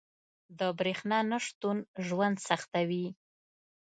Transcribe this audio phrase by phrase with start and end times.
[0.59, 3.07] •د برېښنا نه شتون ژوند سختوي.